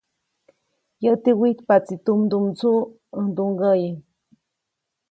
Yäti 1.03 1.31
wijtpaʼtsi 1.39 1.95
tumdumdsuʼ 2.05 2.79
ndumgäʼyi. 3.27 3.89